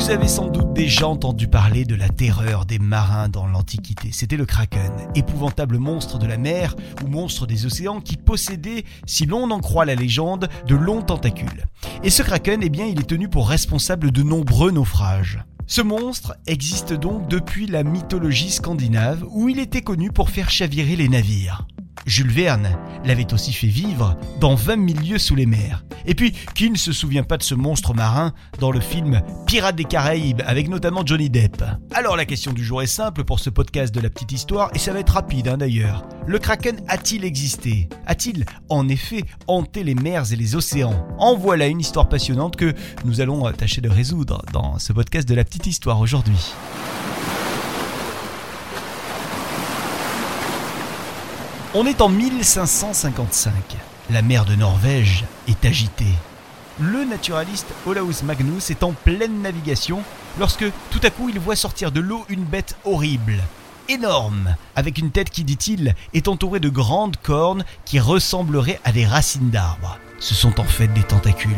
Vous 0.00 0.08
avez 0.08 0.28
sans 0.28 0.48
doute 0.48 0.72
déjà 0.72 1.06
entendu 1.06 1.46
parler 1.46 1.84
de 1.84 1.94
la 1.94 2.08
terreur 2.08 2.64
des 2.64 2.78
marins 2.78 3.28
dans 3.28 3.46
l'Antiquité. 3.46 4.08
C'était 4.12 4.38
le 4.38 4.46
kraken, 4.46 4.90
épouvantable 5.14 5.76
monstre 5.76 6.18
de 6.18 6.26
la 6.26 6.38
mer 6.38 6.74
ou 7.04 7.06
monstre 7.06 7.46
des 7.46 7.66
océans 7.66 8.00
qui 8.00 8.16
possédait, 8.16 8.84
si 9.04 9.26
l'on 9.26 9.50
en 9.50 9.60
croit 9.60 9.84
la 9.84 9.94
légende, 9.94 10.48
de 10.66 10.74
longs 10.74 11.02
tentacules. 11.02 11.66
Et 12.02 12.08
ce 12.08 12.22
kraken, 12.22 12.60
eh 12.62 12.70
bien, 12.70 12.86
il 12.86 12.98
est 12.98 13.08
tenu 13.08 13.28
pour 13.28 13.50
responsable 13.50 14.10
de 14.10 14.22
nombreux 14.22 14.70
naufrages. 14.70 15.44
Ce 15.66 15.82
monstre 15.82 16.34
existe 16.46 16.94
donc 16.94 17.28
depuis 17.28 17.66
la 17.66 17.84
mythologie 17.84 18.50
scandinave 18.50 19.22
où 19.30 19.50
il 19.50 19.58
était 19.58 19.82
connu 19.82 20.10
pour 20.10 20.30
faire 20.30 20.48
chavirer 20.48 20.96
les 20.96 21.10
navires. 21.10 21.66
Jules 22.10 22.32
Verne 22.32 22.76
l'avait 23.04 23.32
aussi 23.32 23.52
fait 23.52 23.68
vivre 23.68 24.16
dans 24.40 24.56
20 24.56 24.74
milieux 24.74 25.18
sous 25.18 25.36
les 25.36 25.46
mers. 25.46 25.84
Et 26.06 26.16
puis, 26.16 26.32
qui 26.56 26.68
ne 26.68 26.76
se 26.76 26.90
souvient 26.90 27.22
pas 27.22 27.36
de 27.36 27.44
ce 27.44 27.54
monstre 27.54 27.94
marin 27.94 28.32
dans 28.58 28.72
le 28.72 28.80
film 28.80 29.22
Pirates 29.46 29.76
des 29.76 29.84
Caraïbes 29.84 30.42
avec 30.44 30.68
notamment 30.68 31.06
Johnny 31.06 31.30
Depp 31.30 31.62
Alors 31.92 32.16
la 32.16 32.24
question 32.24 32.52
du 32.52 32.64
jour 32.64 32.82
est 32.82 32.88
simple 32.88 33.22
pour 33.22 33.38
ce 33.38 33.48
podcast 33.48 33.94
de 33.94 34.00
la 34.00 34.10
petite 34.10 34.32
histoire 34.32 34.72
et 34.74 34.80
ça 34.80 34.92
va 34.92 34.98
être 34.98 35.10
rapide 35.10 35.46
hein, 35.46 35.58
d'ailleurs. 35.58 36.04
Le 36.26 36.40
kraken 36.40 36.80
a-t-il 36.88 37.24
existé? 37.24 37.88
A-t-il 38.06 38.44
en 38.68 38.88
effet 38.88 39.22
hanté 39.46 39.84
les 39.84 39.94
mers 39.94 40.32
et 40.32 40.36
les 40.36 40.56
océans? 40.56 41.06
En 41.18 41.36
voilà 41.36 41.68
une 41.68 41.78
histoire 41.78 42.08
passionnante 42.08 42.56
que 42.56 42.74
nous 43.04 43.20
allons 43.20 43.52
tâcher 43.52 43.82
de 43.82 43.88
résoudre 43.88 44.42
dans 44.52 44.80
ce 44.80 44.92
podcast 44.92 45.28
de 45.28 45.36
la 45.36 45.44
petite 45.44 45.68
histoire 45.68 46.00
aujourd'hui. 46.00 46.54
On 51.72 51.86
est 51.86 52.00
en 52.00 52.08
1555. 52.08 53.52
La 54.10 54.22
mer 54.22 54.44
de 54.44 54.56
Norvège 54.56 55.24
est 55.46 55.64
agitée. 55.64 56.12
Le 56.80 57.04
naturaliste 57.04 57.68
Olaus 57.86 58.24
Magnus 58.24 58.70
est 58.70 58.82
en 58.82 58.90
pleine 58.90 59.40
navigation 59.40 60.02
lorsque 60.40 60.64
tout 60.90 60.98
à 61.04 61.10
coup 61.10 61.28
il 61.28 61.38
voit 61.38 61.54
sortir 61.54 61.92
de 61.92 62.00
l'eau 62.00 62.24
une 62.28 62.42
bête 62.42 62.76
horrible, 62.84 63.36
énorme, 63.88 64.56
avec 64.74 64.98
une 64.98 65.12
tête 65.12 65.30
qui, 65.30 65.44
dit-il, 65.44 65.94
est 66.12 66.26
entourée 66.26 66.58
de 66.58 66.68
grandes 66.68 67.18
cornes 67.18 67.64
qui 67.84 68.00
ressembleraient 68.00 68.80
à 68.82 68.90
des 68.90 69.06
racines 69.06 69.50
d'arbres. 69.50 69.96
Ce 70.18 70.34
sont 70.34 70.58
en 70.58 70.64
fait 70.64 70.88
des 70.88 71.04
tentacules. 71.04 71.54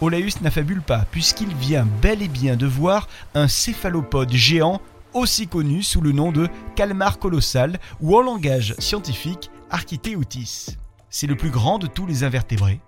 Olaus 0.00 0.42
n'affabule 0.42 0.80
pas 0.80 1.06
puisqu'il 1.10 1.52
vient 1.56 1.88
bel 2.00 2.22
et 2.22 2.28
bien 2.28 2.54
de 2.54 2.66
voir 2.66 3.08
un 3.34 3.48
céphalopode 3.48 4.32
géant 4.32 4.80
aussi 5.14 5.46
connu 5.46 5.82
sous 5.82 6.00
le 6.00 6.12
nom 6.12 6.32
de 6.32 6.48
calmar 6.76 7.18
colossal 7.18 7.78
ou 8.00 8.16
en 8.16 8.22
langage 8.22 8.74
scientifique 8.78 9.50
Architeutis. 9.70 10.76
C'est 11.10 11.26
le 11.26 11.36
plus 11.36 11.50
grand 11.50 11.78
de 11.78 11.86
tous 11.86 12.06
les 12.06 12.24
invertébrés. 12.24 12.80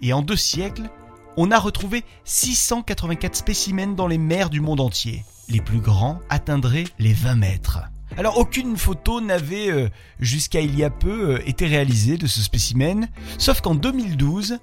Et 0.00 0.12
en 0.12 0.22
deux 0.22 0.36
siècles, 0.36 0.90
on 1.36 1.50
a 1.50 1.58
retrouvé 1.58 2.04
684 2.24 3.36
spécimens 3.36 3.94
dans 3.94 4.06
les 4.06 4.18
mers 4.18 4.50
du 4.50 4.60
monde 4.60 4.80
entier. 4.80 5.24
Les 5.48 5.60
plus 5.60 5.80
grands 5.80 6.20
atteindraient 6.28 6.84
les 6.98 7.12
20 7.12 7.36
mètres. 7.36 7.80
Alors 8.16 8.38
aucune 8.38 8.76
photo 8.76 9.20
n'avait 9.20 9.70
euh, 9.70 9.88
jusqu'à 10.20 10.60
il 10.60 10.78
y 10.78 10.84
a 10.84 10.90
peu 10.90 11.34
euh, 11.34 11.48
été 11.48 11.66
réalisée 11.66 12.16
de 12.16 12.26
ce 12.26 12.40
spécimen, 12.40 13.08
sauf 13.38 13.60
qu'en 13.60 13.74
2012, 13.74 14.58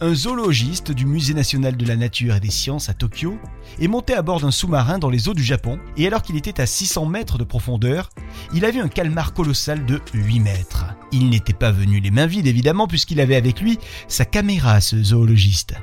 un 0.00 0.14
zoologiste 0.14 0.92
du 0.92 1.06
Musée 1.06 1.34
national 1.34 1.76
de 1.76 1.86
la 1.86 1.96
nature 1.96 2.34
et 2.34 2.40
des 2.40 2.50
sciences 2.50 2.88
à 2.88 2.94
Tokyo 2.94 3.38
est 3.78 3.88
monté 3.88 4.14
à 4.14 4.22
bord 4.22 4.40
d'un 4.40 4.50
sous-marin 4.50 4.98
dans 4.98 5.10
les 5.10 5.28
eaux 5.28 5.34
du 5.34 5.42
Japon 5.42 5.78
et 5.96 6.06
alors 6.06 6.22
qu'il 6.22 6.36
était 6.36 6.60
à 6.60 6.66
600 6.66 7.06
mètres 7.06 7.38
de 7.38 7.44
profondeur, 7.44 8.10
il 8.52 8.64
a 8.64 8.70
vu 8.70 8.80
un 8.80 8.88
calmar 8.88 9.34
colossal 9.34 9.86
de 9.86 10.00
8 10.12 10.40
mètres. 10.40 10.86
Il 11.12 11.30
n'était 11.30 11.52
pas 11.52 11.70
venu 11.70 12.00
les 12.00 12.10
mains 12.10 12.26
vides 12.26 12.46
évidemment 12.46 12.88
puisqu'il 12.88 13.20
avait 13.20 13.36
avec 13.36 13.60
lui 13.60 13.78
sa 14.08 14.24
caméra 14.24 14.80
ce 14.80 15.02
zoologiste. 15.02 15.74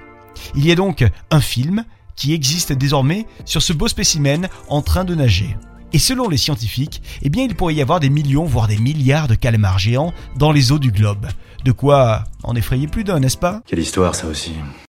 Il 0.56 0.66
y 0.66 0.72
a 0.72 0.76
donc 0.76 1.06
un 1.30 1.42
film 1.42 1.86
qui 2.16 2.34
existe 2.34 2.74
désormais 2.74 3.26
sur 3.46 3.62
ce 3.62 3.74
beau 3.74 3.88
spécimen 3.88 4.50
en 4.68 4.82
train 4.82 5.06
de 5.06 5.16
nager. 5.16 5.56
Et 5.94 6.00
selon 6.00 6.30
les 6.30 6.38
scientifiques, 6.38 7.02
eh 7.22 7.30
bien 7.30 7.44
il 7.44 7.56
pourrait 7.56 7.76
y 7.76 7.82
avoir 7.82 8.00
des 8.00 8.10
millions 8.10 8.46
voire 8.46 8.68
des 8.68 8.78
milliards 8.78 9.28
de 9.28 9.36
calmars 9.36 9.80
géants 9.80 10.14
dans 10.38 10.52
les 10.52 10.72
eaux 10.72 10.80
du 10.80 10.92
globe. 10.92 11.28
De 11.66 11.72
quoi 11.72 12.24
en 12.44 12.56
effrayer 12.56 12.88
plus 12.88 13.04
d'un, 13.04 13.20
n'est-ce 13.20 13.38
pas? 13.38 13.62
Quelle 13.68 13.80
histoire 13.80 14.16
ça 14.16 14.28
aussi 14.28 14.54